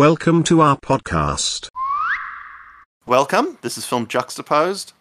[0.00, 1.68] Welcome to our podcast.
[3.04, 3.58] Welcome.
[3.60, 4.94] This is Film Juxtaposed.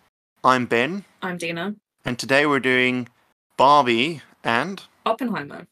[0.44, 1.76] I'm Ben, I'm Dina.
[2.04, 3.08] and today we're doing
[3.56, 5.68] Barbie and Oppenheimer.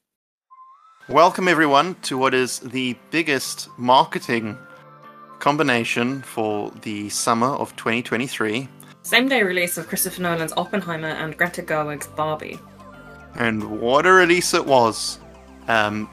[1.10, 4.58] welcome everyone to what is the biggest marketing
[5.40, 8.70] combination for the summer of 2023.
[9.02, 12.58] Same day release of Christopher Nolan's Oppenheimer and Greta Gerwig's Barbie.
[13.36, 15.20] And what a release it was.
[15.68, 16.10] Um,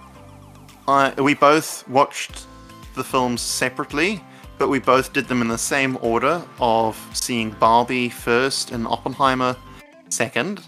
[0.88, 2.48] I, we both watched
[2.94, 4.22] the films separately,
[4.58, 9.56] but we both did them in the same order of seeing Barbie first and Oppenheimer
[10.08, 10.62] second.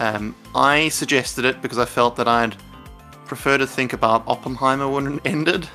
[0.00, 2.56] Um, I suggested it because I felt that I'd
[3.24, 5.68] prefer to think about Oppenheimer when it ended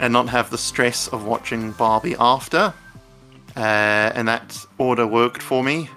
[0.00, 2.72] and not have the stress of watching Barbie after.
[3.56, 5.88] Uh, and that order worked for me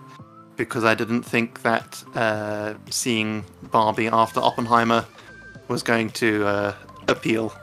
[0.57, 5.05] because I didn't think that uh, seeing Barbie after Oppenheimer
[5.67, 6.75] was going to uh,
[7.07, 7.53] appeal.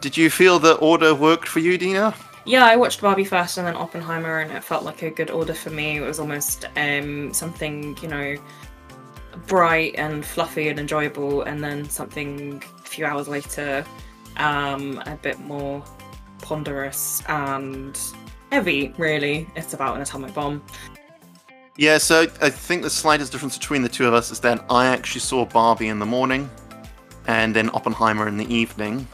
[0.00, 2.14] Did you feel the order worked for you, Dina?
[2.46, 5.54] Yeah, I watched Barbie first and then Oppenheimer, and it felt like a good order
[5.54, 5.96] for me.
[5.96, 8.36] It was almost um, something, you know,
[9.46, 13.84] bright and fluffy and enjoyable, and then something a few hours later,
[14.36, 15.82] um, a bit more
[16.42, 17.98] ponderous and
[18.52, 19.48] heavy, really.
[19.56, 20.62] It's about an atomic bomb.
[21.76, 24.86] Yeah, so I think the slightest difference between the two of us is that I
[24.86, 26.48] actually saw Barbie in the morning
[27.26, 29.08] and then Oppenheimer in the evening.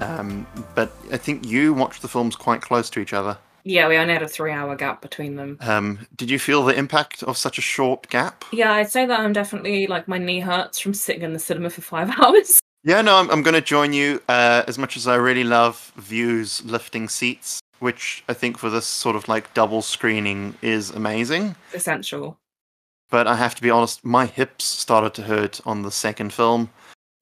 [0.00, 3.36] Um, but I think you watched the films quite close to each other.
[3.64, 5.58] Yeah, we only had a three hour gap between them.
[5.60, 8.44] Um, did you feel the impact of such a short gap?
[8.52, 11.70] Yeah, I'd say that I'm definitely like my knee hurts from sitting in the cinema
[11.70, 12.60] for five hours.
[12.84, 14.22] Yeah, no, I'm, I'm going to join you.
[14.28, 18.86] Uh, as much as I really love Vue's lifting seats, which I think for this
[18.86, 21.54] sort of like double screening is amazing.
[21.74, 22.38] Essential.
[23.10, 26.70] But I have to be honest, my hips started to hurt on the second film.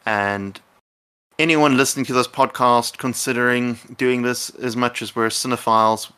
[0.05, 0.61] And
[1.39, 6.11] anyone listening to this podcast considering doing this as much as we're cinephiles,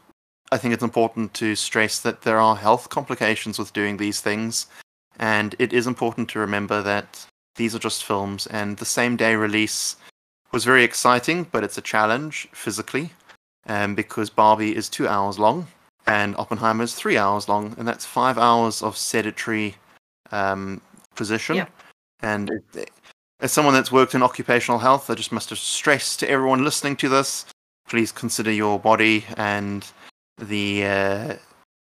[0.53, 4.67] I think it's important to stress that there are health complications with doing these things.
[5.19, 9.35] And it is important to remember that these are just films, and the same day
[9.35, 9.97] release
[10.53, 13.11] was very exciting, but it's a challenge physically,
[13.67, 15.67] um, because Barbie is two hours long
[16.07, 19.75] and Oppenheimer is three hours long, and that's five hours of sedentary
[20.31, 20.81] um,
[21.17, 21.57] position.
[21.57, 21.67] Yeah.
[22.21, 22.91] And it,
[23.41, 26.97] as someone that's worked in occupational health, I just must have stressed to everyone listening
[26.97, 27.47] to this:
[27.89, 29.87] please consider your body and
[30.39, 31.35] the uh,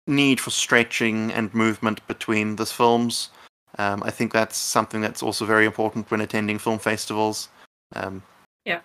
[0.06, 3.30] need for stretching and movement between the films.
[3.78, 7.48] Um, I think that's something that's also very important when attending film festivals.
[7.94, 8.22] Um,
[8.64, 8.80] Yeah,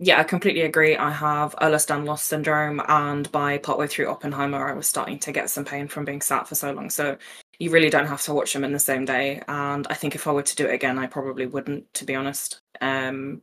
[0.00, 0.20] yeah.
[0.20, 0.96] I completely agree.
[0.96, 5.64] I have Ehlers-Danlos syndrome, and by partway through Oppenheimer, I was starting to get some
[5.64, 6.90] pain from being sat for so long.
[6.90, 7.16] So
[7.58, 9.42] you really don't have to watch them in the same day.
[9.48, 12.14] And I think if I were to do it again, I probably wouldn't, to be
[12.14, 12.60] honest.
[12.80, 13.42] Um,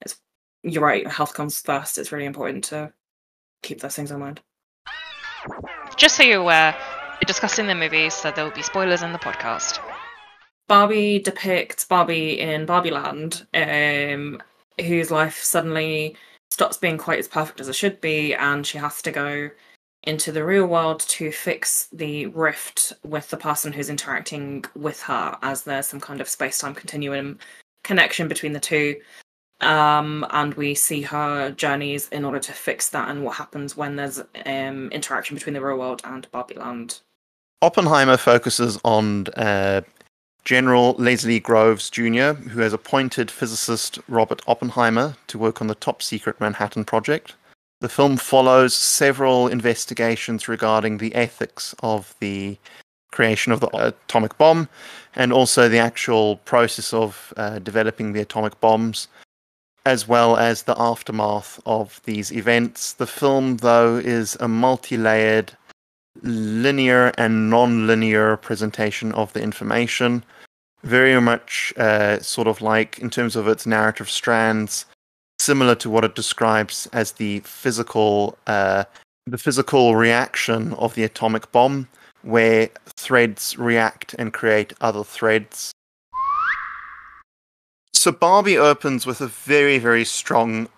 [0.00, 0.18] it's
[0.62, 1.06] you're right.
[1.06, 1.98] Health comes first.
[1.98, 2.92] It's really important to
[3.62, 4.40] keep those things in mind.
[5.96, 6.74] Just so you're aware,
[7.14, 9.78] we're discussing the movies, so there will be spoilers in the podcast.
[10.68, 14.40] Barbie depicts Barbie in Barbie Land, um,
[14.78, 16.16] whose life suddenly
[16.50, 19.50] stops being quite as perfect as it should be, and she has to go
[20.04, 25.36] into the real world to fix the rift with the person who's interacting with her,
[25.42, 27.38] as there's some kind of space time continuum
[27.84, 28.96] connection between the two.
[29.60, 33.96] Um, and we see her journeys in order to fix that and what happens when
[33.96, 37.00] there's um, interaction between the real world and Barbie Land.
[37.60, 39.82] Oppenheimer focuses on uh,
[40.44, 46.02] General Leslie Groves Jr., who has appointed physicist Robert Oppenheimer to work on the top
[46.02, 47.34] secret Manhattan Project.
[47.80, 52.58] The film follows several investigations regarding the ethics of the
[53.10, 54.68] creation of the atomic bomb
[55.16, 59.08] and also the actual process of uh, developing the atomic bombs,
[59.86, 62.92] as well as the aftermath of these events.
[62.92, 65.52] The film, though, is a multi layered
[66.22, 70.22] linear and non-linear presentation of the information
[70.82, 74.86] very much uh, sort of like in terms of its narrative strands
[75.40, 78.84] similar to what it describes as the physical uh,
[79.26, 81.88] the physical reaction of the atomic bomb
[82.22, 85.72] where threads react and create other threads
[87.92, 90.68] so barbie opens with a very very strong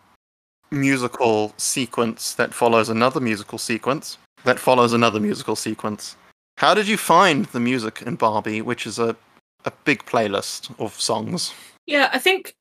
[0.70, 6.16] musical sequence that follows another musical sequence that follows another musical sequence.
[6.58, 9.16] How did you find the music in Barbie, which is a,
[9.64, 11.52] a big playlist of songs?
[11.86, 12.54] Yeah, I think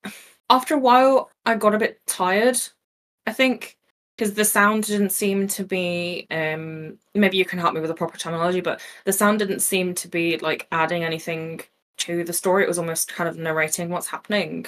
[0.51, 2.59] after a while I got a bit tired.
[3.25, 3.77] I think
[4.17, 7.95] because the sound didn't seem to be um maybe you can help me with the
[7.95, 11.61] proper terminology, but the sound didn't seem to be like adding anything
[11.97, 12.63] to the story.
[12.63, 14.67] It was almost kind of narrating what's happening.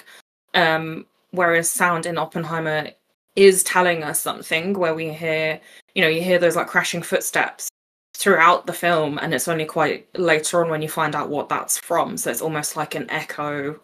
[0.56, 2.90] Um whereas sound in Oppenheimer
[3.36, 5.60] is telling us something where we hear,
[5.96, 7.70] you know, you hear those like crashing footsteps
[8.16, 11.78] throughout the film, and it's only quite later on when you find out what that's
[11.80, 12.16] from.
[12.18, 13.80] So it's almost like an echo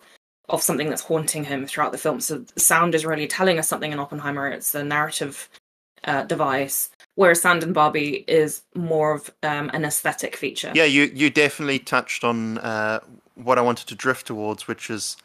[0.49, 2.19] of something that's haunting him throughout the film.
[2.19, 4.47] So sound is really telling us something in Oppenheimer.
[4.47, 5.49] It's a narrative
[6.03, 10.71] uh, device, whereas Sand and Barbie is more of um, an aesthetic feature.
[10.73, 12.99] Yeah, you you definitely touched on uh,
[13.35, 15.17] what I wanted to drift towards, which is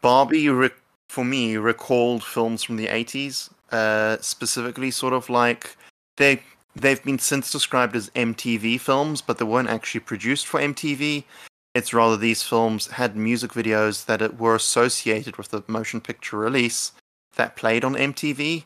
[0.00, 0.48] Barbie.
[0.48, 0.70] Re-
[1.08, 5.76] for me, recalled films from the '80s, uh, specifically, sort of like
[6.16, 6.42] they
[6.76, 11.24] they've been since described as MTV films, but they weren't actually produced for MTV.
[11.74, 16.92] It's rather these films had music videos that were associated with the motion picture release
[17.36, 18.64] that played on MTV,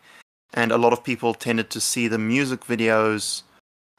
[0.54, 3.42] and a lot of people tended to see the music videos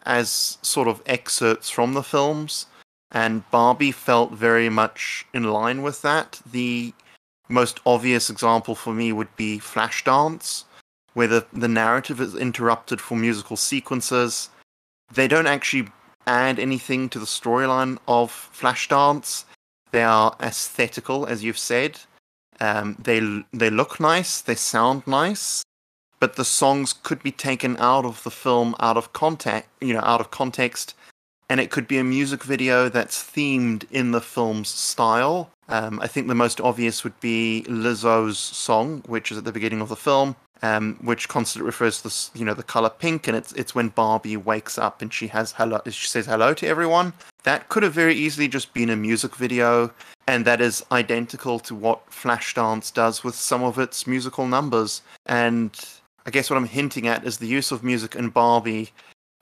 [0.06, 2.68] as sort of excerpts from the films.
[3.12, 6.42] And Barbie felt very much in line with that.
[6.52, 6.94] The
[7.48, 10.64] most obvious example for me would be Flashdance,
[11.14, 14.50] where the, the narrative is interrupted for musical sequences.
[15.14, 15.90] They don't actually
[16.28, 19.46] add anything to the storyline of Flashdance.
[19.92, 22.00] They are aesthetical, as you've said.
[22.60, 23.20] Um, they
[23.52, 25.64] they look nice, they sound nice,
[26.20, 30.02] but the songs could be taken out of the film, out of context, you know,
[30.02, 30.96] out of context,
[31.50, 35.50] and it could be a music video that's themed in the film's style.
[35.68, 39.82] Um, I think the most obvious would be Lizzo's song, which is at the beginning
[39.82, 43.36] of the film, um, which constantly refers to this, you know the color pink, and
[43.36, 47.14] it's it's when Barbie wakes up and she has hello, she says hello to everyone.
[47.44, 49.92] That could have very easily just been a music video,
[50.28, 55.02] and that is identical to what Flashdance does with some of its musical numbers.
[55.26, 55.72] And
[56.26, 58.92] I guess what I'm hinting at is the use of music in Barbie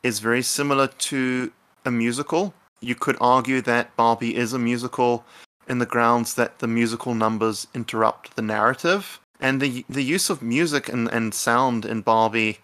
[0.01, 1.51] is very similar to
[1.85, 2.53] a musical.
[2.81, 5.23] You could argue that Barbie is a musical
[5.69, 10.41] in the grounds that the musical numbers interrupt the narrative and the the use of
[10.41, 12.59] music and, and sound in Barbie,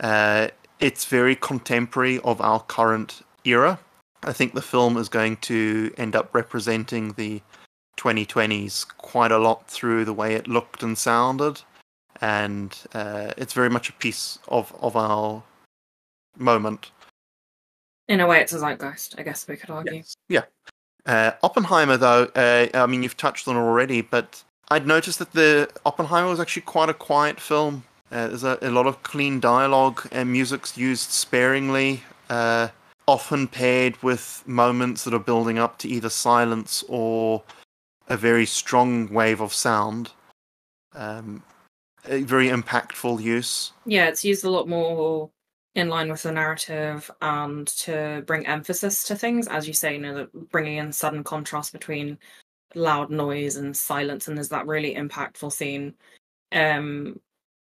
[0.00, 0.48] uh,
[0.80, 3.78] it's very contemporary of our current era.
[4.24, 7.42] I think the film is going to end up representing the
[7.98, 11.60] 2020s quite a lot through the way it looked and sounded,
[12.22, 15.42] and uh, it's very much a piece of of our
[16.38, 16.90] moment.
[18.08, 19.96] In a way, it's a zeitgeist, I guess we could argue.
[19.96, 20.14] Yes.
[20.28, 20.44] Yeah.
[21.04, 25.32] Uh, Oppenheimer, though, uh, I mean, you've touched on it already, but I'd noticed that
[25.32, 27.84] the Oppenheimer was actually quite a quiet film.
[28.10, 32.68] Uh, there's a, a, lot of clean dialogue and music's used sparingly, uh,
[33.06, 37.42] often paired with moments that are building up to either silence or
[38.08, 40.12] a very strong wave of sound.
[40.94, 41.42] Um,
[42.08, 43.72] a very impactful use.
[43.84, 45.30] Yeah, it's used a lot more
[45.74, 50.00] in line with the narrative and to bring emphasis to things, as you say, you
[50.00, 52.18] know, bringing in sudden contrast between
[52.74, 55.94] loud noise and silence and there's that really impactful scene
[56.52, 57.18] um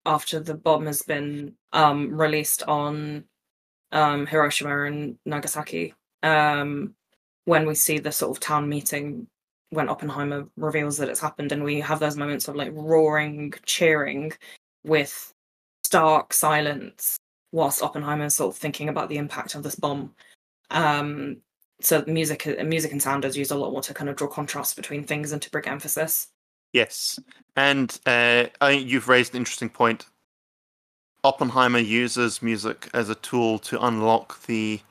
[0.06, 3.24] after the bomb has been um released on
[3.92, 6.96] um Hiroshima and Nagasaki um
[7.46, 9.28] when we see the sort of town meeting
[9.70, 14.32] when Oppenheimer reveals that it's happened and we have those moments of like roaring cheering
[14.84, 15.34] with
[15.84, 17.18] stark silence
[17.52, 20.14] whilst Oppenheimer is sort of thinking about the impact of this bomb.
[20.70, 21.38] Um
[21.82, 24.76] so music music and sound is used a lot more to kind of draw contrast
[24.76, 26.28] between things and to bring emphasis.
[26.72, 27.20] Yes.
[27.56, 30.06] And uh, I, you've raised an interesting point.
[31.24, 34.82] Oppenheimer uses music as a tool to unlock the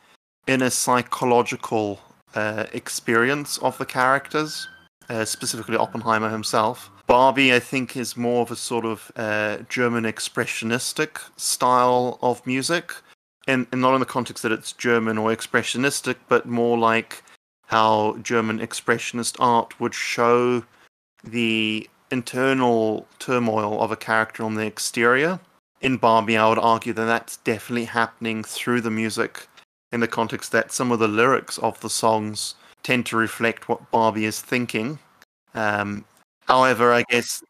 [0.47, 2.01] inner psychological
[2.35, 4.69] uh, experience of the characters
[5.09, 6.91] uh, specifically oppenheimer himself.
[7.07, 12.95] Barbie i think is more of a sort of uh, german expressionistic style of music
[13.47, 17.23] and, and not in the context that it's German or expressionistic, but more like
[17.67, 20.63] how German expressionist art would show
[21.25, 25.41] the internal turmoil of a character on the exterior.
[25.81, 29.49] In Barbie, I would argue that that's definitely happening through the music
[29.91, 33.91] in the context that some of the lyrics of the songs tend to reflect what
[33.91, 34.99] Barbie is thinking.
[35.55, 36.05] Um,
[36.47, 37.43] however, I guess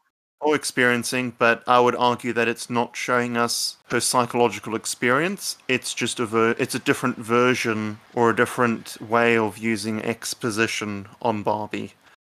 [0.43, 5.57] or experiencing, but I would argue that it's not showing us her psychological experience.
[5.67, 11.07] It's just a ver- it's a different version or a different way of using exposition
[11.21, 11.93] on Barbie.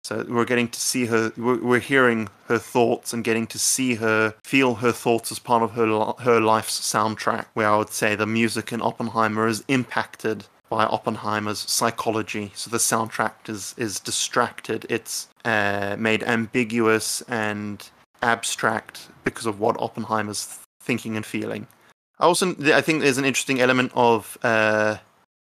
[0.05, 1.31] So we're getting to see her.
[1.35, 5.71] We're, hearing her thoughts and getting to see her feel her thoughts as part of
[5.71, 7.47] her her life's soundtrack.
[7.55, 12.51] Where I would say the music in Oppenheimer is impacted by Oppenheimer's psychology.
[12.53, 14.85] So the soundtrack is is distracted.
[14.89, 17.89] It's uh, made ambiguous and
[18.25, 21.67] abstract because of what Oppenheimer's thinking and feeling.
[22.19, 24.97] I also I think there's an interesting element of uh,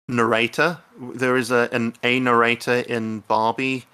[0.08, 0.78] narrator.
[1.16, 3.86] There is a an a narrator in Barbie,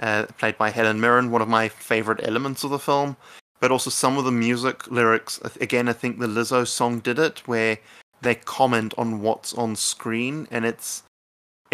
[0.00, 3.16] uh, played by Helen Mirren, one of my favorite elements of the film.
[3.64, 5.40] but also some of the music lyrics.
[5.58, 7.78] Again, I think the Lizzo song did it, where
[8.20, 11.02] they comment on what's on screen, and it's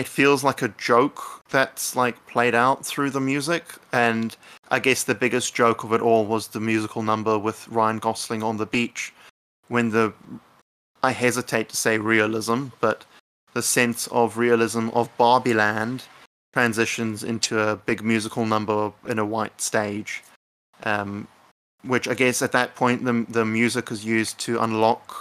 [0.01, 3.65] it feels like a joke that's like played out through the music.
[3.93, 4.35] And
[4.71, 8.43] I guess the biggest joke of it all was the musical number with Ryan Gosling
[8.43, 9.13] on the beach,
[9.69, 10.15] when the
[11.03, 13.05] I hesitate to say realism, but
[13.53, 16.05] the sense of realism of Barbie Land
[16.55, 20.23] transitions into a big musical number in a white stage.
[20.85, 21.29] Um,
[21.83, 25.21] which I guess at that point the the music is used to unlock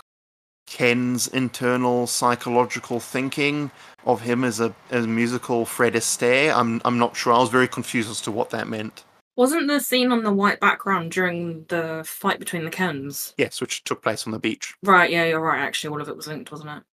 [0.70, 3.72] Ken's internal psychological thinking
[4.06, 6.56] of him as a as musical Fred Astaire.
[6.56, 7.34] I'm I'm not sure.
[7.34, 9.04] I was very confused as to what that meant.
[9.36, 13.34] Wasn't the scene on the white background during the fight between the Kens?
[13.38, 14.74] Yes, which took place on the beach.
[14.84, 15.60] Right, yeah, you're right.
[15.62, 16.84] Actually, all of it was linked, wasn't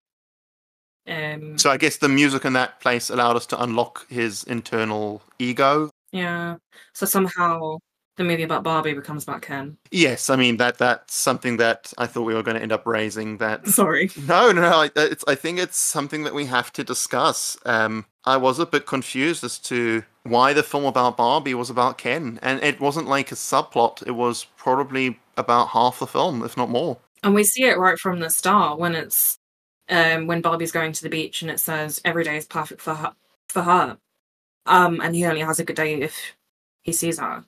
[1.07, 1.35] it?
[1.35, 5.23] Um, So I guess the music in that place allowed us to unlock his internal
[5.39, 5.91] ego.
[6.13, 6.57] yeah.
[6.95, 7.79] So somehow
[8.17, 9.77] the movie about Barbie becomes about Ken.
[9.91, 12.87] Yes, I mean that that's something that I thought we were going to end up
[12.87, 13.39] raising.
[13.39, 14.11] That Sorry.
[14.27, 14.81] No, no, no.
[14.83, 17.57] I- It's, I think it's something that we have to discuss.
[17.65, 21.99] Um, I was a bit confused as to why the film about Barbie was about
[21.99, 24.07] Ken, and it wasn't like a subplot.
[24.07, 26.99] It was probably about half the film, if not more.
[27.23, 29.39] And we see it right from the start when it's
[29.89, 32.95] um when Barbie's going to the beach and it says every day is perfect for
[32.95, 33.13] her
[33.49, 33.99] for her.
[34.67, 36.35] Um and he only has a good day if
[36.83, 37.45] he sees her.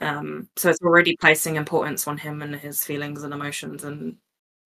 [0.00, 4.16] Um so it's already placing importance on him and his feelings and emotions and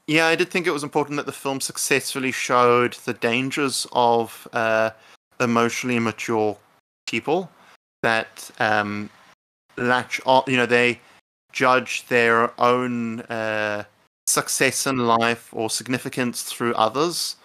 [0.06, 4.48] Yeah, I did think it was important that the film successfully showed the dangers of
[4.52, 4.90] uh,
[5.38, 6.56] emotionally immature
[7.06, 7.50] people
[8.02, 9.10] that um,
[9.76, 10.42] latch on.
[10.46, 11.00] You know, they
[11.52, 13.84] judge their own uh,
[14.26, 17.36] success in life or significance through others.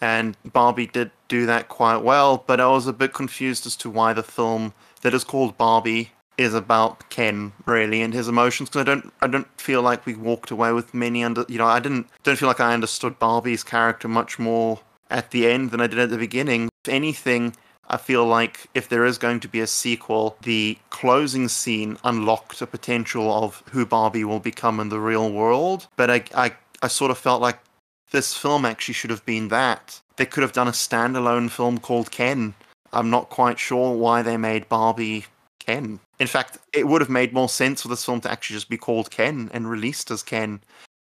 [0.00, 3.90] And Barbie did do that quite well, but I was a bit confused as to
[3.90, 8.80] why the film that is called Barbie is about Ken really and his emotions because
[8.82, 11.80] I don't I don't feel like we walked away with many under you know I
[11.80, 15.86] didn't don't feel like I understood Barbie's character much more at the end than I
[15.86, 16.70] did at the beginning.
[16.84, 17.54] If anything,
[17.88, 22.60] I feel like if there is going to be a sequel, the closing scene unlocked
[22.62, 25.86] a potential of who Barbie will become in the real world.
[25.96, 27.58] But I I, I sort of felt like
[28.10, 30.00] this film actually should have been that.
[30.16, 32.54] They could have done a standalone film called Ken.
[32.92, 35.26] I'm not quite sure why they made Barbie
[35.64, 36.00] Ken.
[36.18, 38.76] In fact, it would have made more sense for this film to actually just be
[38.76, 40.60] called Ken and released as Ken.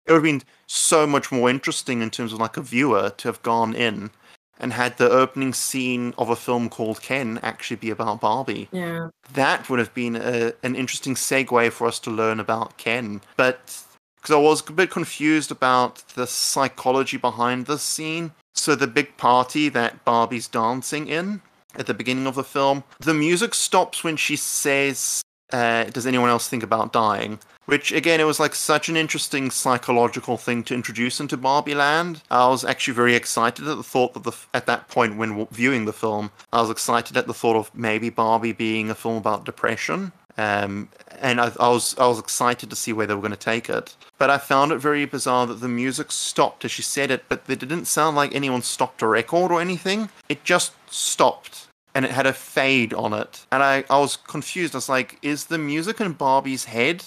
[0.06, 3.28] It would have been so much more interesting in terms of like a viewer to
[3.28, 4.10] have gone in
[4.58, 8.68] and had the opening scene of a film called Ken actually be about Barbie.
[8.72, 9.10] yeah.
[9.34, 13.20] That would have been a, an interesting segue for us to learn about Ken.
[13.36, 13.82] But
[14.16, 18.32] because I was a bit confused about the psychology behind this scene.
[18.54, 21.42] So the big party that Barbie's dancing in
[21.78, 26.30] at the beginning of the film, the music stops when she says, uh, "Does anyone
[26.30, 30.74] else think about dying?" Which again, it was like such an interesting psychological thing to
[30.74, 32.22] introduce into Barbie Land.
[32.30, 35.84] I was actually very excited at the thought that the at that point when viewing
[35.84, 39.44] the film, I was excited at the thought of maybe Barbie being a film about
[39.44, 40.12] depression.
[40.38, 40.90] Um,
[41.20, 43.68] and I, I was I was excited to see where they were going to take
[43.68, 43.96] it.
[44.18, 47.42] But I found it very bizarre that the music stopped as she said it, but
[47.48, 50.10] it didn't sound like anyone stopped a record or anything.
[50.28, 51.65] It just stopped
[51.96, 53.46] and it had a fade on it.
[53.50, 54.74] And I, I was confused.
[54.74, 57.02] I was like, is the music in Barbie's head?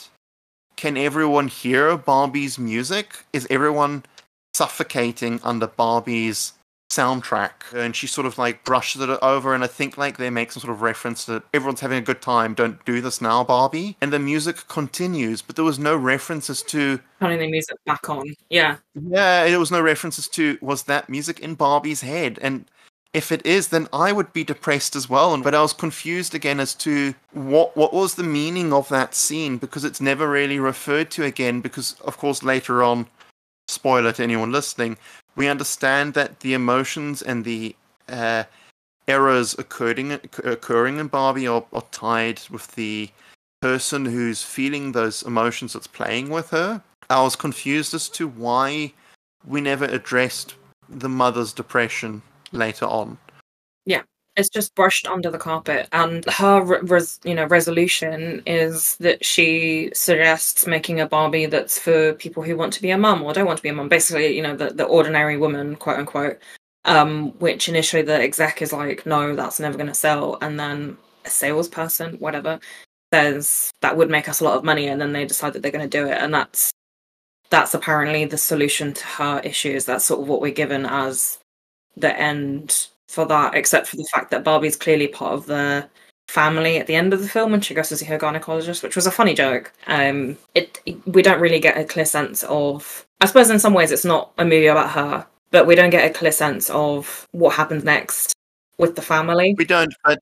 [0.77, 3.23] Can everyone hear Barbie's music?
[3.31, 4.03] Is everyone
[4.55, 6.53] suffocating under Barbie's
[6.91, 7.71] soundtrack?
[7.71, 10.61] And she sort of like brushes it over, and I think like they make some
[10.61, 13.95] sort of reference to everyone's having a good time, don't do this now, Barbie.
[14.01, 18.33] And the music continues, but there was no references to Turning the music back on.
[18.49, 18.77] Yeah.
[18.95, 22.65] yeah, there was no references to was that music in Barbie's head, and
[23.13, 25.35] if it is, then I would be depressed as well.
[25.41, 29.57] But I was confused again as to what what was the meaning of that scene
[29.57, 31.61] because it's never really referred to again.
[31.61, 33.07] Because of course later on,
[33.67, 34.97] spoiler to anyone listening,
[35.35, 37.75] we understand that the emotions and the
[38.07, 38.43] uh,
[39.07, 43.09] errors occurring occurring in Barbie are, are tied with the
[43.61, 46.81] person who's feeling those emotions that's playing with her.
[47.09, 48.93] I was confused as to why
[49.45, 50.53] we never addressed
[50.87, 53.17] the mother's depression later on.
[53.85, 54.03] Yeah,
[54.39, 59.23] it's just brushed under the carpet and her re- res- you know resolution is that
[59.23, 63.33] she suggests making a barbie that's for people who want to be a mum or
[63.33, 66.39] don't want to be a mum basically you know the, the ordinary woman quote unquote
[66.85, 70.97] um which initially the exec is like no that's never going to sell and then
[71.25, 72.59] a salesperson whatever
[73.13, 75.71] says that would make us a lot of money and then they decide that they're
[75.71, 76.71] going to do it and that's
[77.49, 81.39] that's apparently the solution to her issues that's sort of what we're given as
[81.97, 85.89] the end for that, except for the fact that Barbie's clearly part of the
[86.27, 88.95] family at the end of the film when she goes to see her gynecologist, which
[88.95, 89.73] was a funny joke.
[89.87, 93.05] Um, it we don't really get a clear sense of.
[93.21, 96.09] I suppose in some ways it's not a movie about her, but we don't get
[96.09, 98.33] a clear sense of what happens next
[98.77, 99.55] with the family.
[99.57, 100.19] We don't, but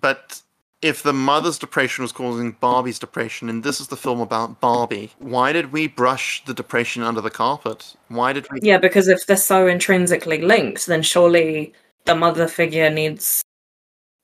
[0.00, 0.42] but
[0.86, 5.10] if the mother's depression was causing Barbie's depression, and this is the film about Barbie,
[5.18, 7.96] why did we brush the depression under the carpet?
[8.08, 8.60] Why did we?
[8.62, 11.72] Yeah, because if they're so intrinsically linked, then surely
[12.04, 13.42] the mother figure needs,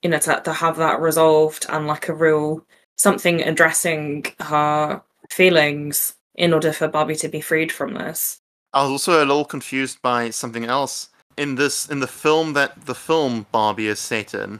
[0.01, 2.65] you know, to, to have that resolved and like a real
[2.97, 8.39] something addressing her feelings in order for Barbie to be freed from this.
[8.73, 12.85] I was also a little confused by something else in this in the film that
[12.85, 14.59] the film Barbie is set in.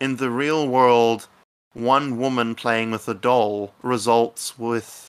[0.00, 1.28] In the real world,
[1.74, 5.08] one woman playing with a doll results with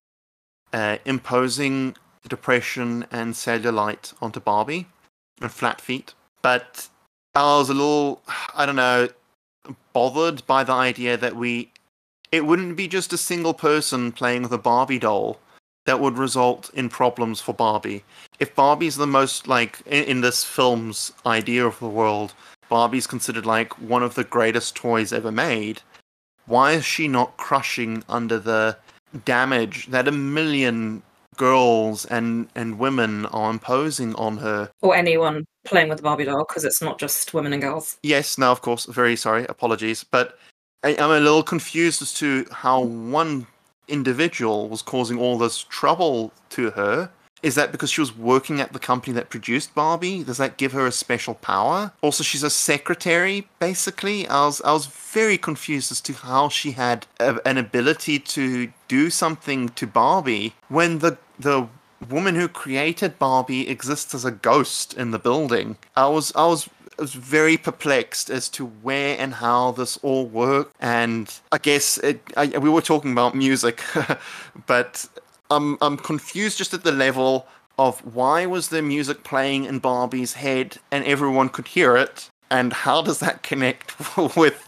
[0.72, 1.96] uh, imposing
[2.28, 4.88] depression and cellulite onto Barbie
[5.42, 6.14] and flat feet.
[6.42, 6.88] But
[7.36, 8.22] I was a little,
[8.56, 9.10] I don't know,
[9.92, 11.72] bothered by the idea that we,
[12.32, 15.40] it wouldn't be just a single person playing with a Barbie doll
[15.86, 18.04] that would result in problems for Barbie.
[18.40, 22.34] If Barbie's the most, like, in, in this film's idea of the world,
[22.70, 25.82] Barbie's considered like one of the greatest toys ever made,
[26.46, 28.78] why is she not crushing under the
[29.26, 31.02] damage that a million
[31.38, 36.46] girls and and women are imposing on her Or anyone playing with a Barbie doll,
[36.48, 37.98] because it's not just women and girls.
[38.04, 38.86] Yes, no, of course.
[38.86, 39.46] Very sorry.
[39.50, 40.04] Apologies.
[40.04, 40.38] But
[40.84, 43.48] I, I'm a little confused as to how one
[43.88, 47.10] individual was causing all this trouble to her.
[47.44, 50.24] Is that because she was working at the company that produced Barbie?
[50.24, 51.92] Does that give her a special power?
[52.02, 54.26] Also, she's a secretary, basically.
[54.30, 58.72] I was, I was very confused as to how she had a, an ability to
[58.88, 61.68] do something to Barbie when the the
[62.10, 65.78] woman who created Barbie exists as a ghost in the building.
[65.96, 70.26] I was I was I was very perplexed as to where and how this all
[70.26, 73.82] worked, and I guess it, I, we were talking about music,
[74.68, 75.08] but
[75.50, 77.48] I'm I'm confused just at the level
[77.78, 82.72] of why was the music playing in Barbie's head and everyone could hear it, and
[82.74, 83.94] how does that connect
[84.38, 84.64] with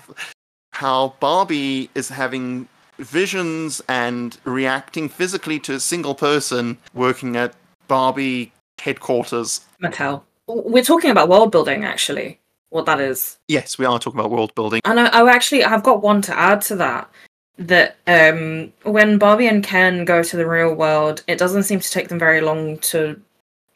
[0.71, 2.67] how Barbie is having
[2.99, 7.53] visions and reacting physically to a single person working at
[7.87, 9.61] Barbie headquarters.
[9.81, 10.23] Mattel.
[10.47, 12.39] We're talking about world building, actually.
[12.69, 13.37] What that is.
[13.47, 14.81] Yes, we are talking about world building.
[14.85, 17.09] And I, I actually I've got one to add to that.
[17.57, 21.89] That um, when Barbie and Ken go to the real world, it doesn't seem to
[21.89, 23.19] take them very long to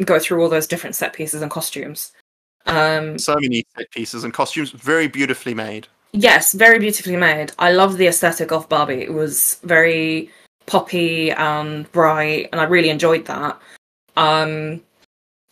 [0.04, 2.12] go through all those different set pieces and costumes.
[2.66, 5.88] Um, So many set pieces and costumes, very beautifully made.
[6.12, 7.52] yes, very beautifully made.
[7.58, 9.02] I love the aesthetic of Barbie.
[9.02, 10.30] It was very
[10.66, 13.60] poppy and bright, and I really enjoyed that.
[14.18, 14.82] Um,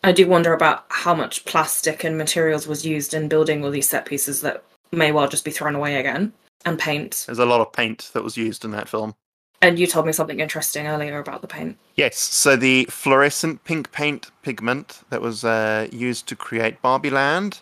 [0.03, 3.87] I do wonder about how much plastic and materials was used in building all these
[3.89, 6.33] set pieces that may well just be thrown away again,
[6.67, 7.23] and paint.
[7.25, 9.15] There's a lot of paint that was used in that film.
[9.61, 11.77] And you told me something interesting earlier about the paint.
[11.95, 17.61] Yes, so the fluorescent pink paint pigment that was uh, used to create Barbie Land,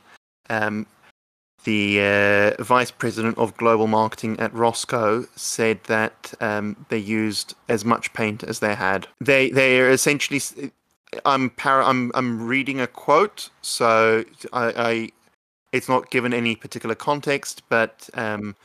[0.50, 0.86] um,
[1.63, 2.00] the
[2.60, 8.13] uh, vice president of global marketing at Rosco said that um, they used as much
[8.13, 9.08] paint as they had.
[9.20, 10.41] They they are essentially.
[11.26, 15.10] I'm para, I'm I'm reading a quote, so I, I
[15.72, 18.56] it's not given any particular context, but um,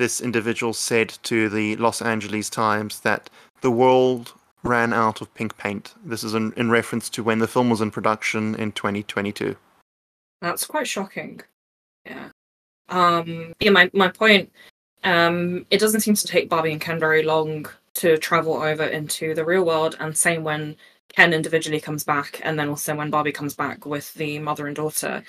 [0.00, 3.28] this individual said to the Los Angeles Times that
[3.60, 4.32] the world
[4.62, 5.92] ran out of pink paint.
[6.02, 9.54] This is in, in reference to when the film was in production in 2022.
[10.40, 11.42] That's quite shocking.
[12.06, 12.30] Yeah.
[12.88, 14.50] Um yeah, my, my point,
[15.04, 19.34] um, it doesn't seem to take Barbie and Ken very long to travel over into
[19.34, 20.76] the real world, and same when
[21.14, 24.76] Ken individually comes back, and then also when Barbie comes back with the mother and
[24.76, 25.22] daughter.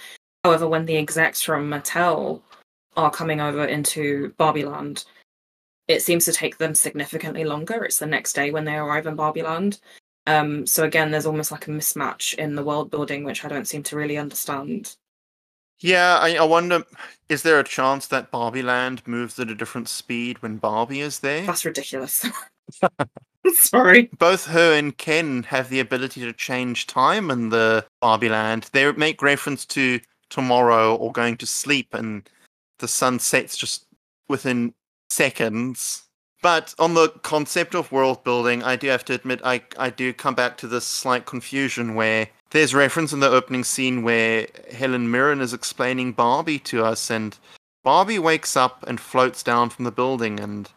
[0.46, 2.42] However, when the execs from Mattel
[2.96, 5.06] are coming over into Barbie Land,
[5.88, 7.84] it seems to take them significantly longer.
[7.84, 9.80] It's the next day when they arrive in Barbie Land.
[10.28, 13.68] Um, so again, there's almost like a mismatch in the world building, which I don't
[13.68, 14.96] seem to really understand.
[15.80, 16.84] Yeah, I, I wonder,
[17.28, 21.20] is there a chance that Barbie Land moves at a different speed when Barbie is
[21.20, 21.46] there?
[21.46, 22.24] That's ridiculous.
[23.54, 24.10] Sorry.
[24.20, 28.70] Both her and Ken have the ability to change time in the Barbie Land.
[28.72, 30.00] They make reference to
[30.30, 32.30] tomorrow or going to sleep, and
[32.82, 33.86] the sun sets just
[34.28, 34.74] within
[35.10, 36.04] seconds.
[36.41, 40.12] But on the concept of world building, I do have to admit, I, I do
[40.12, 45.10] come back to this slight confusion where there's reference in the opening scene where Helen
[45.12, 47.38] Mirren is explaining Barbie to us, and
[47.84, 50.70] Barbie wakes up and floats down from the building, and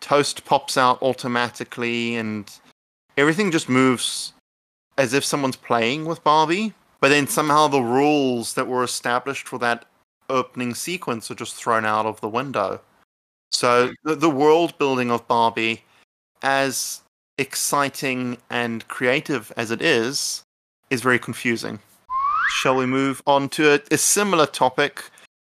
[0.00, 2.52] toast pops out automatically, and
[3.16, 4.34] everything just moves
[4.98, 6.74] as if someone's playing with Barbie.
[7.00, 9.86] But then somehow the rules that were established for that
[10.28, 12.80] opening sequence are just thrown out of the window.
[13.52, 15.82] So the, the world building of Barbie,
[16.42, 17.02] as
[17.38, 20.42] exciting and creative as it is,
[20.90, 21.78] is very confusing.
[22.48, 25.02] Shall we move on to a, a similar topic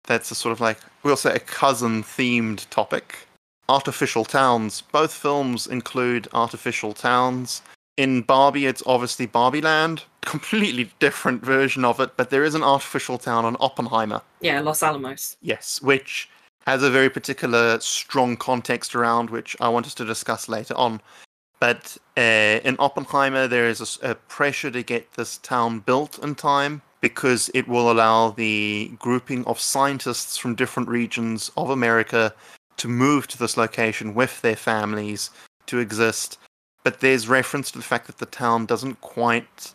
[0.06, 3.28] that's a sort of like, we'll say a cousin themed topic?
[3.70, 4.82] Artificial towns.
[4.82, 7.62] Both films include artificial towns.
[7.98, 10.04] In Barbie, it's obviously Barbie Land.
[10.28, 14.22] Completely different version of it, but there is an artificial town on Oppenheimer.
[14.42, 15.38] Yeah, Los Alamos.
[15.42, 16.30] Yes, which
[16.66, 21.00] has a very particular strong context around which I want us to discuss later on.
[21.62, 26.82] But uh, in Oppenheimer, there is a pressure to get this town built in time
[27.00, 32.34] because it will allow the grouping of scientists from different regions of America
[32.76, 35.30] to move to this location with their families
[35.68, 36.38] to exist.
[36.84, 39.74] But there's reference to the fact that the town doesn't quite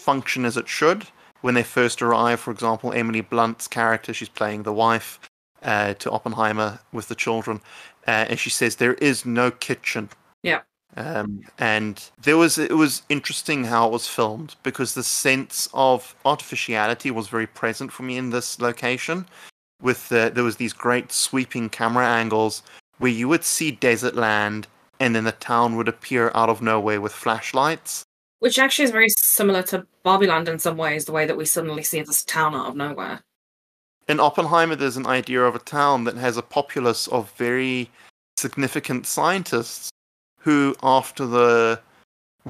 [0.00, 1.06] function as it should.
[1.42, 5.20] When they first arrive, for example, Emily Blunt's character, she's playing the wife
[5.62, 7.60] uh, to Oppenheimer with the children,
[8.06, 10.08] uh, and she says there is no kitchen.
[10.42, 10.62] Yeah.
[10.96, 16.14] Um, and there was it was interesting how it was filmed because the sense of
[16.24, 19.26] artificiality was very present for me in this location.
[19.82, 22.62] With the, there was these great sweeping camera angles
[22.96, 24.68] where you would see desert land,
[25.00, 28.05] and then the town would appear out of nowhere with flashlights.
[28.40, 31.44] Which actually is very similar to Barbie Land in some ways, the way that we
[31.44, 33.22] suddenly see this town out of nowhere.
[34.08, 37.90] In Oppenheimer, there's an idea of a town that has a populace of very
[38.36, 39.90] significant scientists
[40.38, 41.80] who, after the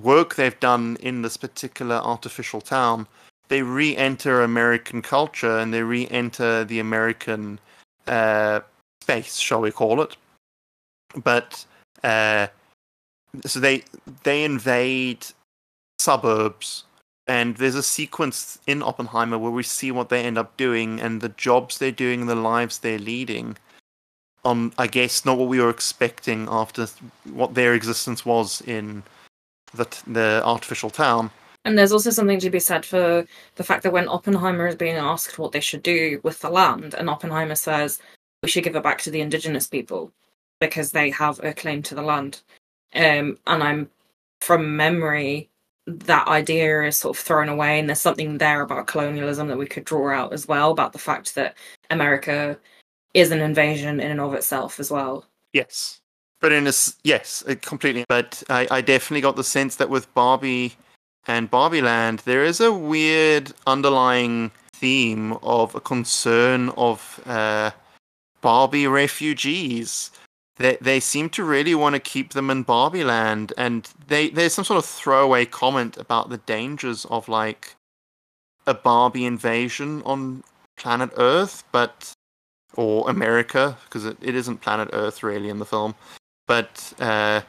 [0.03, 3.07] work they've done in this particular artificial town,
[3.49, 7.59] they re enter American culture and they re enter the American
[8.07, 8.61] uh,
[9.03, 10.16] space, shall we call it.
[11.22, 11.64] But
[12.03, 12.49] uh,
[13.44, 13.85] so they
[14.25, 15.27] they invade
[15.99, 16.85] suburbs
[17.27, 21.21] and there's a sequence in Oppenheimer where we see what they end up doing and
[21.21, 23.57] the jobs they're doing and the lives they're leading.
[24.45, 26.87] On, I guess, not what we were expecting after
[27.33, 29.03] what their existence was in
[29.75, 31.33] the the artificial town.
[31.65, 34.95] And there's also something to be said for the fact that when Oppenheimer is being
[34.95, 37.99] asked what they should do with the land, and Oppenheimer says
[38.45, 40.13] we should give it back to the indigenous people
[40.61, 42.43] because they have a claim to the land.
[42.95, 43.91] Um, and I'm
[44.43, 45.51] from memory,
[45.87, 49.66] that idea is sort of thrown away, and there's something there about colonialism that we
[49.66, 51.57] could draw out as well about the fact that
[51.90, 52.59] America
[53.14, 55.25] is an invasion in and of itself as well.
[55.53, 56.01] Yes,
[56.40, 56.72] but in a
[57.05, 58.05] yes, it completely.
[58.09, 60.75] But I, I definitely got the sense that with Barbie
[61.27, 67.70] and Barbie Land, there is a weird underlying theme of a concern of uh,
[68.40, 70.11] Barbie refugees.
[70.57, 74.55] They they seem to really want to keep them in Barbie Land, and they there's
[74.55, 77.77] some sort of throwaway comment about the dangers of like
[78.66, 80.42] a Barbie invasion on
[80.77, 82.12] planet Earth, but
[82.75, 85.95] or America because it, it isn't planet Earth really in the film.
[86.47, 87.40] But uh,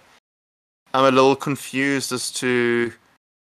[0.94, 2.92] I'm a little confused as to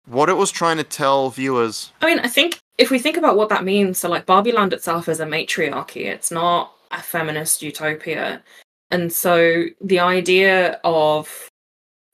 [0.08, 1.92] what it was trying to tell viewers.
[2.02, 4.74] I mean, I think if we think about what that means, so like Barbie Land
[4.74, 8.44] itself is a matriarchy, it's not a feminist utopia.
[8.96, 11.50] And so the idea of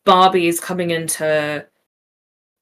[0.04, 1.64] Barbies coming into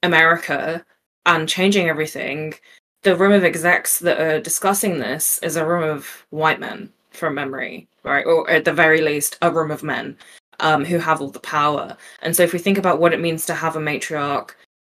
[0.03, 0.85] America
[1.25, 2.55] and changing everything,
[3.03, 7.33] the room of execs that are discussing this is a room of white men from
[7.33, 8.25] memory, right?
[8.25, 10.17] Or at the very least, a room of men
[10.59, 11.95] um, who have all the power.
[12.21, 14.49] And so if we think about what it means to have a matriarch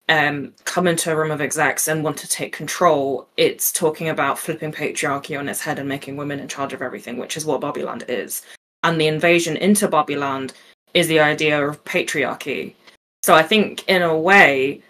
[0.08, 4.38] um, come into a room of execs and want to take control, it's talking about
[4.38, 7.60] flipping patriarchy on its head and making women in charge of everything, which is what
[7.60, 8.40] Barbie Land is.
[8.82, 10.54] And the invasion into Barbie Land
[10.94, 12.74] is the idea of patriarchy.
[13.22, 14.82] So I think, in a way,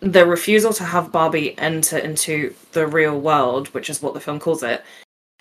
[0.00, 4.38] the refusal to have Barbie enter into the real world, which is what the film
[4.38, 4.84] calls it,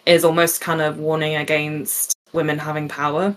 [0.05, 3.35] is almost kind of warning against women having power,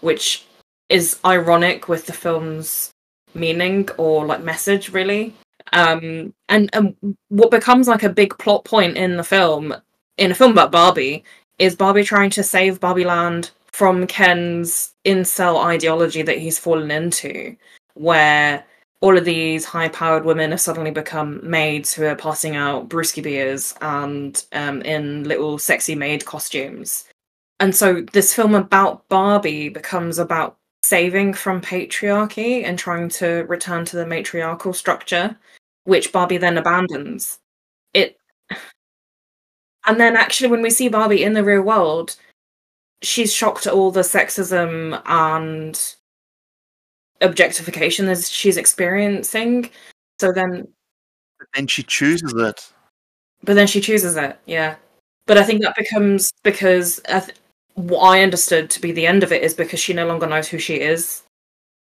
[0.00, 0.44] which
[0.88, 2.90] is ironic with the film's
[3.34, 5.34] meaning or like message really
[5.72, 6.94] um and and
[7.28, 9.74] what becomes like a big plot point in the film
[10.18, 11.24] in a film about barbie
[11.58, 17.56] is barbie trying to save barbie land from ken's incel ideology that he's fallen into
[17.94, 18.64] where
[19.00, 23.22] all of these high powered women have suddenly become maids who are passing out brewski
[23.22, 27.04] beers and um in little sexy maid costumes
[27.60, 33.86] and so this film about barbie becomes about saving from patriarchy and trying to return
[33.86, 35.34] to the matriarchal structure,
[35.84, 37.40] which Barbie then abandons.
[39.86, 42.16] And then actually when we see Barbie in the real world,
[43.02, 45.94] she's shocked at all the sexism and
[47.20, 49.70] objectification that she's experiencing.
[50.20, 50.68] So then
[51.54, 52.72] And she chooses it.
[53.42, 54.76] but then she chooses it, yeah.
[55.26, 57.38] But I think that becomes because I th-
[57.74, 60.48] what I understood to be the end of it is because she no longer knows
[60.48, 61.22] who she is.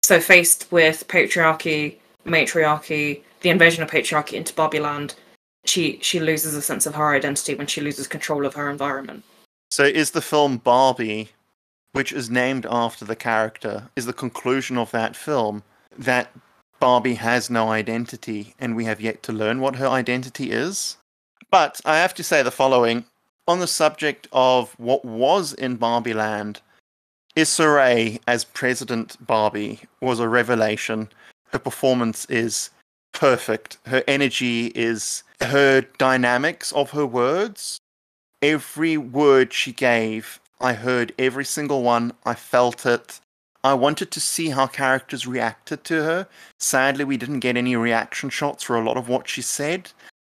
[0.02, 5.14] So faced with patriarchy, matriarchy, the invasion of patriarchy into Barbie Land,
[5.68, 9.24] she she loses a sense of her identity when she loses control of her environment.
[9.70, 11.30] So is the film Barbie,
[11.92, 15.62] which is named after the character, is the conclusion of that film
[15.98, 16.30] that
[16.78, 20.98] Barbie has no identity and we have yet to learn what her identity is?
[21.50, 23.04] But I have to say the following
[23.48, 26.60] on the subject of what was in Barbie Land,
[27.34, 31.08] Issa Rae as President Barbie was a revelation.
[31.52, 32.70] Her performance is
[33.16, 33.78] perfect.
[33.86, 37.80] Her energy is her dynamics of her words.
[38.42, 42.12] Every word she gave, I heard every single one.
[42.24, 43.20] I felt it.
[43.64, 46.28] I wanted to see how characters reacted to her.
[46.60, 49.90] Sadly, we didn't get any reaction shots for a lot of what she said.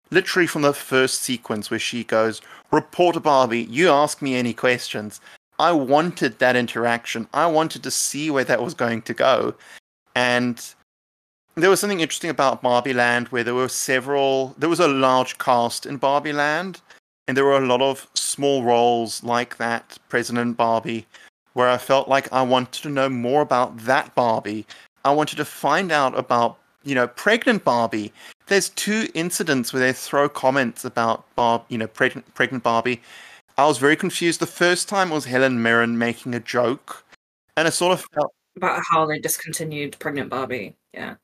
[0.10, 2.42] Literally from the first sequence where she goes,
[2.72, 5.22] Reporter Barbie, you ask me any questions.
[5.60, 7.28] I wanted that interaction.
[7.32, 9.54] I wanted to see where that was going to go.
[10.16, 10.62] And
[11.56, 15.38] there was something interesting about Barbie Land where there were several, there was a large
[15.38, 16.82] cast in Barbie Land,
[17.28, 21.06] and there were a lot of small roles like that, President Barbie,
[21.54, 24.66] where I felt like I wanted to know more about that Barbie.
[25.04, 28.14] I wanted to find out about, you know, pregnant Barbie.
[28.48, 33.02] There's two incidents where they throw comments about Barb, you know, pregnant, pregnant Barbie.
[33.58, 34.40] I was very confused.
[34.40, 37.04] The first time was Helen Mirren making a joke,
[37.58, 40.76] and I sort of felt About how they discontinued pregnant Barbie.
[40.94, 41.16] Yeah.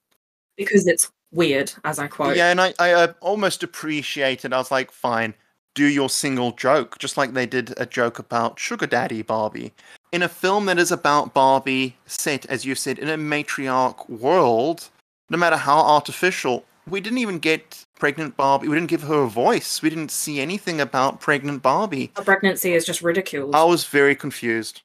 [0.58, 2.36] Because it's weird, as I quote.
[2.36, 4.54] yeah, and I, I uh, almost appreciated.
[4.54, 5.34] I was like, fine,
[5.76, 9.74] do your single joke, just like they did a joke about Sugar Daddy Barbie.
[10.12, 14.90] In a film that is about Barbie, set, as you said, in a matriarch world,
[15.30, 18.68] no matter how artificial, we didn't even get pregnant Barbie.
[18.68, 19.82] We didn't give her a voice.
[19.82, 22.12] We didn't see anything about pregnant Barbie.
[22.16, 23.54] Her pregnancy is just ridiculed.
[23.54, 24.82] I was very confused.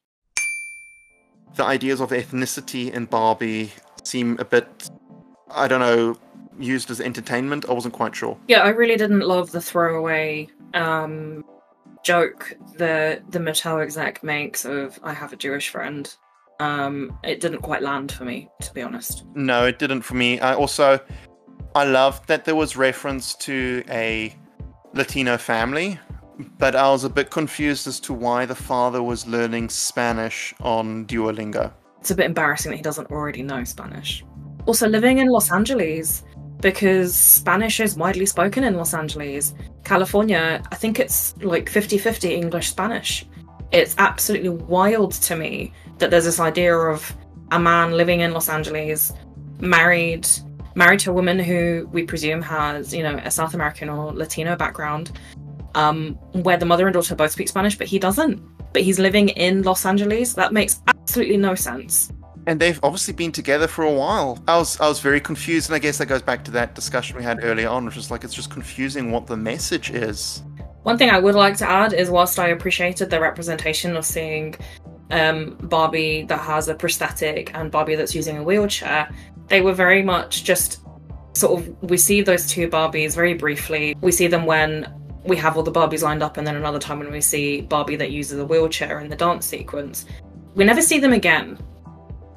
[1.54, 4.90] The ideas of ethnicity in Barbie seem a bit,
[5.54, 6.16] I don't know,
[6.58, 7.66] used as entertainment.
[7.68, 8.36] I wasn't quite sure.
[8.48, 11.44] Yeah, I really didn't love the throwaway um,
[12.02, 16.12] joke the the Mattel exec makes of "I have a Jewish friend."
[16.60, 19.24] Um, it didn't quite land for me, to be honest.
[19.34, 20.38] No, it didn't for me.
[20.38, 21.00] I also,
[21.74, 24.36] I loved that there was reference to a
[24.94, 25.98] Latino family,
[26.58, 31.04] but I was a bit confused as to why the father was learning Spanish on
[31.06, 31.72] Duolingo.
[31.98, 34.24] It's a bit embarrassing that he doesn't already know Spanish.
[34.66, 36.24] Also, living in Los Angeles,
[36.62, 39.54] because Spanish is widely spoken in Los Angeles.
[39.84, 43.26] California, I think it's like 50 50 English Spanish.
[43.72, 47.14] It's absolutely wild to me that there's this idea of
[47.50, 49.12] a man living in Los Angeles,
[49.60, 50.26] married
[50.74, 54.56] married to a woman who we presume has, you know, a South American or Latino
[54.56, 55.12] background,
[55.74, 58.40] um, where the mother and daughter both speak Spanish, but he doesn't.
[58.72, 60.32] But he's living in Los Angeles.
[60.32, 62.10] That makes absolutely no sense.
[62.46, 64.42] And they've obviously been together for a while.
[64.48, 67.16] I was I was very confused, and I guess that goes back to that discussion
[67.16, 70.42] we had earlier on, which is like it's just confusing what the message is.
[70.82, 74.56] One thing I would like to add is whilst I appreciated the representation of seeing
[75.12, 79.08] um, Barbie that has a prosthetic and Barbie that's using a wheelchair,
[79.46, 80.80] they were very much just
[81.34, 83.96] sort of we see those two Barbies very briefly.
[84.00, 84.92] We see them when
[85.24, 87.96] we have all the Barbies lined up, and then another time when we see Barbie
[87.96, 90.06] that uses a wheelchair in the dance sequence.
[90.54, 91.58] We never see them again.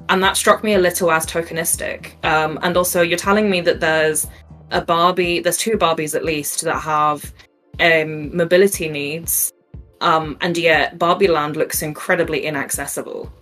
[0.08, 2.24] And that struck me a little as tokenistic.
[2.24, 4.26] Um, and also, you're telling me that there's
[4.70, 7.32] a Barbie, there's two Barbies at least that have
[7.80, 9.52] um, mobility needs,
[10.00, 13.32] um, and yet Barbie Land looks incredibly inaccessible.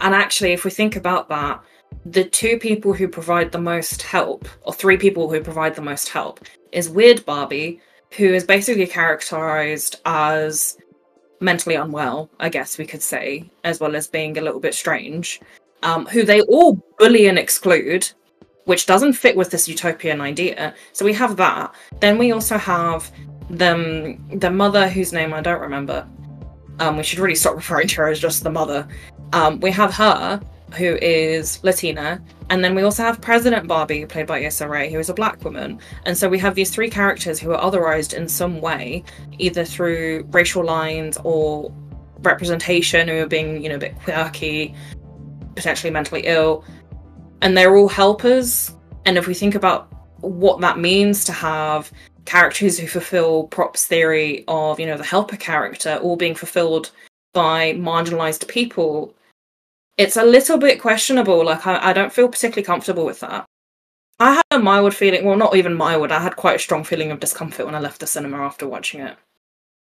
[0.00, 1.62] And actually, if we think about that,
[2.04, 6.08] the two people who provide the most help, or three people who provide the most
[6.08, 6.40] help,
[6.72, 7.80] is Weird Barbie,
[8.16, 10.76] who is basically characterized as
[11.44, 15.40] mentally unwell, I guess we could say, as well as being a little bit strange,
[15.82, 18.10] um, who they all bully and exclude,
[18.64, 20.74] which doesn't fit with this utopian idea.
[20.92, 21.74] So we have that.
[22.00, 23.10] Then we also have
[23.50, 26.08] them the mother whose name I don't remember.
[26.80, 28.88] Um, we should really stop referring to her as just the mother.
[29.32, 30.40] Um, we have her,
[30.74, 34.98] who is Latina, and then we also have President Barbie, played by Issa Rae, who
[34.98, 35.78] is a black woman.
[36.04, 39.02] And so we have these three characters who are otherized in some way,
[39.38, 41.72] either through racial lines or
[42.18, 44.74] representation, who are being, you know, a bit quirky,
[45.54, 46.64] potentially mentally ill.
[47.40, 48.72] And they're all helpers.
[49.06, 51.90] And if we think about what that means to have
[52.24, 56.90] characters who fulfill Propp's theory of, you know, the helper character all being fulfilled
[57.32, 59.14] by marginalized people,
[59.96, 61.44] it's a little bit questionable.
[61.44, 63.46] Like, I, I don't feel particularly comfortable with that.
[64.20, 67.10] I had a mild feeling, well, not even mild, I had quite a strong feeling
[67.10, 69.16] of discomfort when I left the cinema after watching it.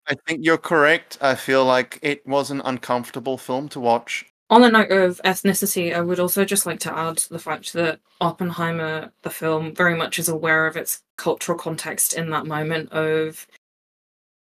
[0.08, 1.18] I think you're correct.
[1.22, 4.26] I feel like it was an uncomfortable film to watch.
[4.50, 8.00] On the note of ethnicity, I would also just like to add the fact that
[8.20, 13.48] Oppenheimer, the film, very much is aware of its cultural context in that moment of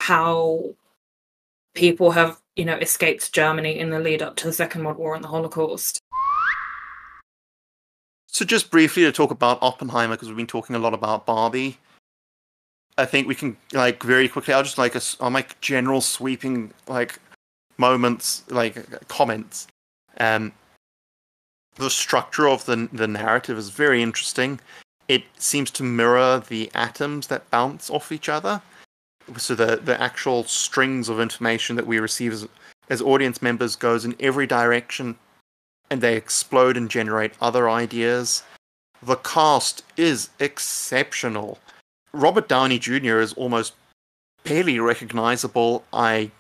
[0.01, 0.75] how
[1.73, 5.15] people have, you know, escaped Germany in the lead up to the Second World War
[5.15, 5.99] and the Holocaust.
[8.27, 11.77] So, just briefly to talk about Oppenheimer, because we've been talking a lot about Barbie.
[12.97, 14.53] I think we can like very quickly.
[14.53, 17.19] I'll just like a, I'll make general sweeping like
[17.77, 19.67] moments, like comments.
[20.19, 20.51] Um,
[21.75, 24.59] the structure of the the narrative is very interesting.
[25.07, 28.61] It seems to mirror the atoms that bounce off each other.
[29.37, 32.47] So the the actual strings of information that we receive as
[32.89, 35.17] as audience members goes in every direction,
[35.89, 38.43] and they explode and generate other ideas.
[39.01, 41.57] The cast is exceptional.
[42.13, 43.19] Robert Downey Jr.
[43.19, 43.73] is almost
[44.43, 45.83] barely recognizable.
[45.93, 46.31] I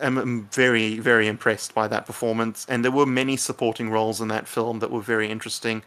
[0.00, 4.48] am very, very impressed by that performance, and there were many supporting roles in that
[4.48, 5.82] film that were very interesting.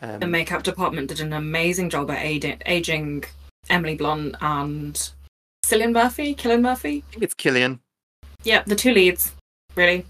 [0.00, 2.24] Um, The makeup department did an amazing job at
[2.66, 3.24] aging
[3.68, 5.10] Emily Blunt and
[5.64, 7.04] Cillian Murphy, Killian Murphy.
[7.08, 7.80] I think it's Killian.
[8.44, 9.32] Yeah, the two leads,
[9.76, 10.04] really.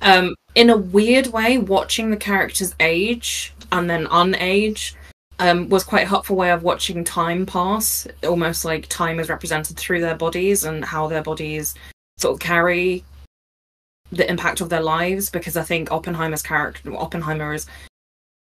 [0.00, 4.94] Um, in a weird way, watching the characters age and then unage
[5.38, 8.06] um, was quite a helpful way of watching time pass.
[8.26, 11.74] Almost like time is represented through their bodies and how their bodies
[12.16, 13.04] sort of carry
[14.10, 15.30] the impact of their lives.
[15.30, 17.66] Because I think Oppenheimer's character, Oppenheimer is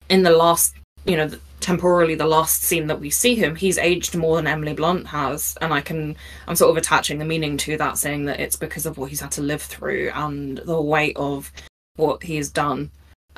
[0.09, 4.15] in the last, you know, temporarily the last scene that we see him, he's aged
[4.15, 7.77] more than Emily Blunt has, and I can, I'm sort of attaching the meaning to
[7.79, 11.17] that, saying that it's because of what he's had to live through and the weight
[11.17, 11.51] of
[11.97, 12.91] what he has done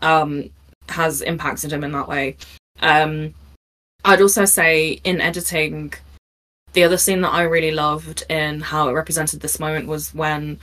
[0.03, 0.51] um,
[0.89, 2.37] has impacted him in that way.
[2.81, 3.35] Um,
[4.05, 5.93] I'd also say in editing,
[6.73, 10.59] the other scene that I really loved in how it represented this moment was when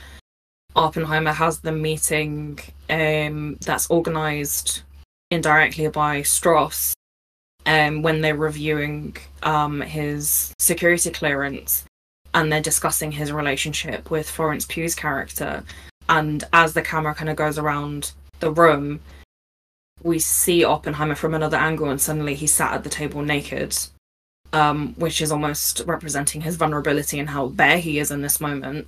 [0.76, 4.82] Oppenheimer has the meeting um, that's organized
[5.30, 6.93] indirectly by Strauss
[7.66, 11.84] um, when they're reviewing um, his security clearance
[12.34, 15.64] and they're discussing his relationship with Florence Pugh's character.
[16.08, 19.00] And as the camera kind of goes around the room,
[20.02, 23.74] we see Oppenheimer from another angle, and suddenly he's sat at the table naked,
[24.52, 28.86] um, which is almost representing his vulnerability and how bare he is in this moment.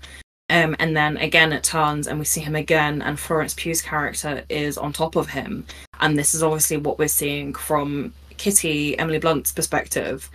[0.51, 4.45] Um, and then again, it turns, and we see him again, and Florence Pugh's character
[4.49, 5.65] is on top of him.
[6.01, 10.31] And this is obviously what we're seeing from Kitty, Emily Blunt's perspective,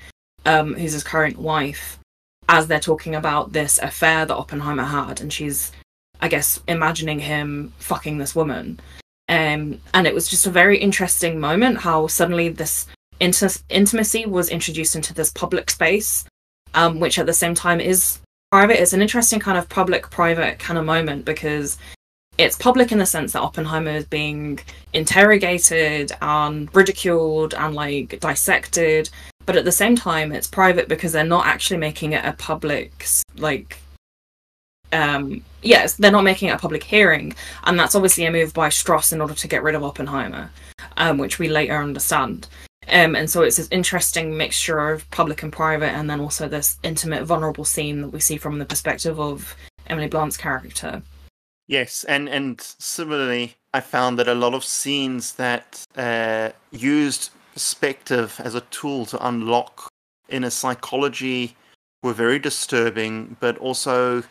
[0.45, 1.99] um, who's his current wife,
[2.49, 5.71] as they're talking about this affair that Oppenheimer had, and she's,
[6.19, 8.79] I guess, imagining him fucking this woman.
[9.29, 12.87] Um, and it was just a very interesting moment how suddenly this
[13.21, 16.25] inti- intimacy was introduced into this public space,
[16.73, 18.19] um, which at the same time is
[18.51, 18.81] private.
[18.81, 21.77] It's an interesting kind of public private kind of moment because
[22.37, 24.59] it's public in the sense that Oppenheimer is being
[24.93, 29.09] interrogated and ridiculed and like dissected,
[29.45, 33.05] but at the same time it's private because they're not actually making it a public
[33.37, 33.79] like
[34.93, 38.67] um yes they're not making it a public hearing and that's obviously a move by
[38.69, 40.49] Strauss in order to get rid of Oppenheimer
[40.97, 42.47] um which we later understand.
[42.89, 46.77] Um and so it's this interesting mixture of public and private and then also this
[46.83, 49.55] intimate vulnerable scene that we see from the perspective of
[49.87, 51.01] Emily Blunt's character
[51.71, 58.41] Yes, and and similarly, I found that a lot of scenes that uh, used perspective
[58.43, 59.87] as a tool to unlock
[60.27, 61.55] inner psychology
[62.03, 64.21] were very disturbing, but also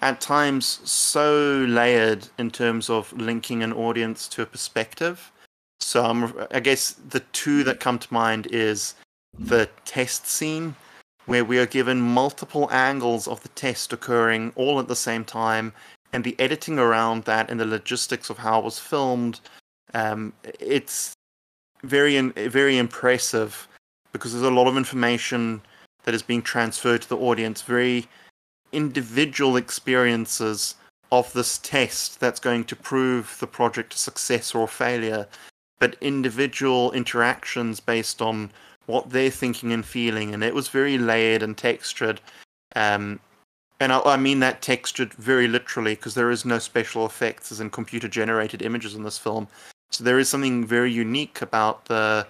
[0.00, 5.30] at times so layered in terms of linking an audience to a perspective.
[5.80, 8.94] So I'm, I guess the two that come to mind is
[9.38, 10.74] the test scene,
[11.26, 15.74] where we are given multiple angles of the test occurring all at the same time,
[16.12, 19.40] and the editing around that and the logistics of how it was filmed.
[19.94, 21.12] Um, it's
[21.82, 23.68] very very impressive
[24.12, 25.60] because there's a lot of information
[26.04, 27.62] that is being transferred to the audience.
[27.62, 28.06] Very
[28.72, 30.74] individual experiences
[31.12, 35.26] of this test that's going to prove the project a success or a failure,
[35.78, 38.50] but individual interactions based on
[38.86, 40.32] what they're thinking and feeling.
[40.34, 42.20] And it was very layered and textured.
[42.74, 43.20] Um,
[43.80, 47.60] and I, I mean that textured very literally because there is no special effects as
[47.60, 49.48] in computer generated images in this film.
[49.90, 52.26] So there is something very unique about the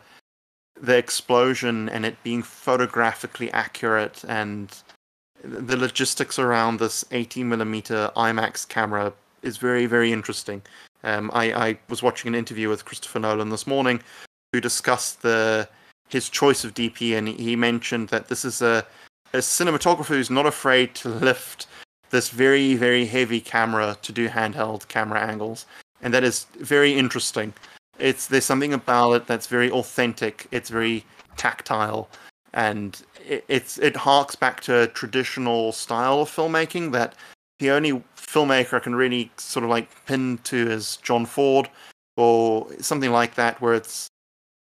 [0.81, 4.77] the explosion and it being photographically accurate and
[5.43, 10.63] the logistics around this 80 millimeter IMAX camera is very very interesting.
[11.05, 14.03] Um, I, I was watching an interview with Christopher Nolan this morning,
[14.53, 15.69] who discussed the
[16.09, 18.85] his choice of DP, and he mentioned that this is a
[19.37, 21.67] a cinematographer who's not afraid to lift
[22.11, 25.67] this very very heavy camera to do handheld camera angles,
[26.03, 27.53] and that is very interesting.
[27.99, 30.47] It's there's something about it that's very authentic.
[30.51, 31.05] It's very
[31.37, 32.09] tactile,
[32.53, 37.15] and it, it's it harks back to a traditional style of filmmaking that
[37.59, 41.69] the only filmmaker I can really sort of like pin to is John Ford
[42.17, 44.09] or something like that, where it's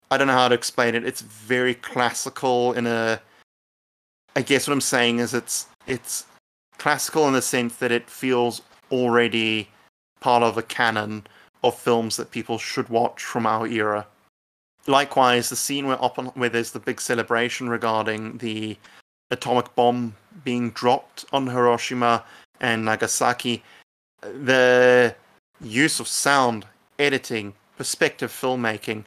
[0.09, 1.05] I don't know how to explain it.
[1.05, 3.21] It's very classical in a.
[4.37, 6.27] I guess what I'm saying is it's it's
[6.77, 8.61] classical in the sense that it feels
[8.91, 9.67] already
[10.19, 11.25] part of a canon
[11.63, 14.05] of films that people should watch from our era.
[14.85, 18.77] Likewise, the scene where Oppen- where there's the big celebration regarding the
[19.31, 22.23] atomic bomb being dropped on Hiroshima
[22.61, 23.63] and Nagasaki,
[24.21, 25.15] the
[25.61, 26.67] use of sound,
[26.99, 29.03] editing, perspective filmmaking,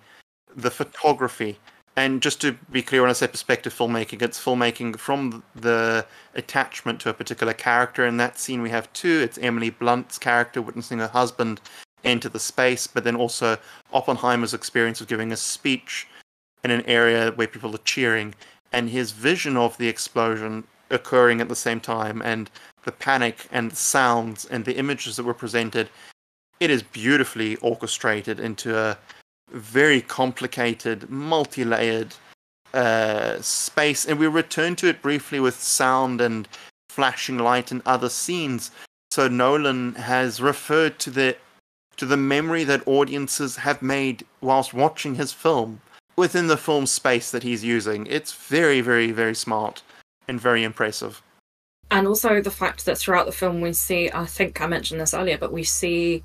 [0.56, 1.56] the photography,
[1.96, 7.00] and just to be clear, when I say perspective filmmaking, it's filmmaking from the attachment
[7.00, 8.06] to a particular character.
[8.06, 9.20] In that scene, we have two.
[9.20, 11.60] It's Emily Blunt's character witnessing her husband
[12.04, 13.58] enter the space, but then also
[13.92, 16.06] Oppenheimer's experience of giving a speech
[16.64, 18.34] in an area where people are cheering,
[18.72, 22.50] and his vision of the explosion occurring at the same time, and
[22.84, 25.88] the panic and the sounds and the images that were presented.
[26.60, 28.96] It is beautifully orchestrated into a
[29.50, 32.14] very complicated, multi-layered
[32.74, 36.48] uh, space, and we return to it briefly with sound and
[36.88, 38.70] flashing light and other scenes.
[39.10, 41.36] So Nolan has referred to the
[41.96, 45.82] to the memory that audiences have made whilst watching his film
[46.16, 48.06] within the film space that he's using.
[48.06, 49.82] It's very, very, very smart
[50.26, 51.20] and very impressive.
[51.90, 55.14] and also the fact that throughout the film we see i think i mentioned this
[55.14, 56.22] earlier but we see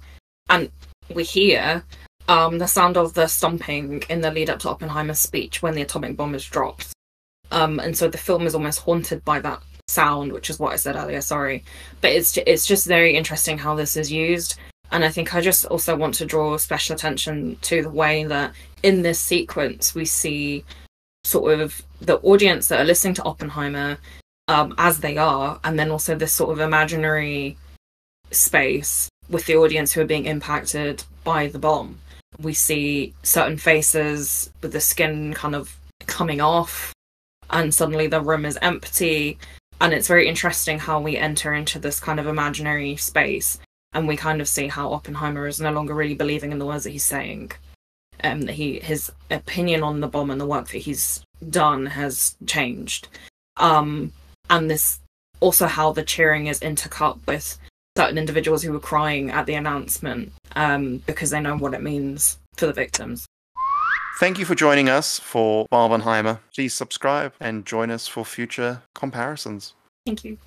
[0.49, 0.69] and
[1.13, 1.84] we hear
[2.28, 5.82] um, the sound of the stomping in the lead up to oppenheimer's speech when the
[5.82, 6.93] atomic bomb is dropped.
[7.51, 10.76] Um, and so the film is almost haunted by that sound which is what i
[10.76, 11.63] said earlier sorry.
[12.01, 14.59] But it's it's just very interesting how this is used.
[14.91, 18.53] And i think i just also want to draw special attention to the way that
[18.82, 20.63] in this sequence we see
[21.23, 23.97] sort of the audience that are listening to oppenheimer
[24.47, 27.57] um, as they are, and then also this sort of imaginary
[28.32, 31.97] space with the audience who are being impacted by the bomb.
[32.41, 35.77] We see certain faces with the skin kind of
[36.07, 36.93] coming off,
[37.49, 39.38] and suddenly the room is empty.
[39.81, 43.59] And it's very interesting how we enter into this kind of imaginary space,
[43.93, 46.83] and we kind of see how Oppenheimer is no longer really believing in the words
[46.86, 47.51] that he's saying.
[48.23, 52.36] Um, that he his opinion on the bomb and the work that he's done has
[52.45, 53.09] changed.
[53.57, 54.13] Um,
[54.49, 54.99] and this
[55.41, 57.57] also how the cheering is intercut with
[57.97, 62.37] certain individuals who were crying at the announcement um, because they know what it means
[62.57, 63.25] for the victims.
[64.19, 66.39] Thank you for joining us for Barbenheimer.
[66.53, 69.73] Please subscribe and join us for future comparisons.
[70.05, 70.37] Thank you.